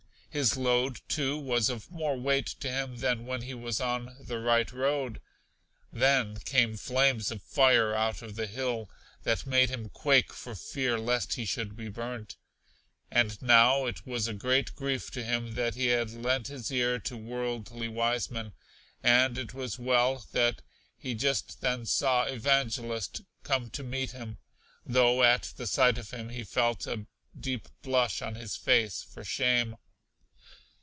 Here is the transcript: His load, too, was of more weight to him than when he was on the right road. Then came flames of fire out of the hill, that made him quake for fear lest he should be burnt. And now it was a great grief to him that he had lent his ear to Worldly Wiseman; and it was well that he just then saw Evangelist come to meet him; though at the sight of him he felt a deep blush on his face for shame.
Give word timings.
His 0.33 0.55
load, 0.55 1.01
too, 1.09 1.37
was 1.37 1.67
of 1.69 1.91
more 1.91 2.15
weight 2.17 2.45
to 2.61 2.71
him 2.71 2.99
than 2.99 3.25
when 3.25 3.41
he 3.41 3.53
was 3.53 3.81
on 3.81 4.15
the 4.17 4.39
right 4.39 4.71
road. 4.71 5.19
Then 5.91 6.37
came 6.37 6.77
flames 6.77 7.31
of 7.31 7.41
fire 7.41 7.93
out 7.93 8.21
of 8.21 8.37
the 8.37 8.47
hill, 8.47 8.89
that 9.23 9.45
made 9.45 9.69
him 9.69 9.89
quake 9.89 10.31
for 10.31 10.55
fear 10.55 10.97
lest 10.97 11.33
he 11.33 11.43
should 11.43 11.75
be 11.75 11.89
burnt. 11.89 12.37
And 13.11 13.41
now 13.41 13.85
it 13.85 14.07
was 14.07 14.29
a 14.29 14.33
great 14.33 14.73
grief 14.73 15.11
to 15.11 15.23
him 15.25 15.55
that 15.55 15.75
he 15.75 15.87
had 15.87 16.11
lent 16.11 16.47
his 16.47 16.71
ear 16.71 16.97
to 16.99 17.17
Worldly 17.17 17.89
Wiseman; 17.89 18.53
and 19.03 19.37
it 19.37 19.53
was 19.53 19.77
well 19.77 20.25
that 20.31 20.61
he 20.95 21.13
just 21.13 21.59
then 21.59 21.85
saw 21.85 22.23
Evangelist 22.23 23.19
come 23.43 23.69
to 23.71 23.83
meet 23.83 24.11
him; 24.11 24.37
though 24.85 25.23
at 25.23 25.51
the 25.57 25.67
sight 25.67 25.97
of 25.97 26.11
him 26.11 26.29
he 26.29 26.45
felt 26.45 26.87
a 26.87 27.05
deep 27.37 27.67
blush 27.81 28.21
on 28.21 28.35
his 28.35 28.55
face 28.55 29.03
for 29.03 29.25
shame. 29.25 29.75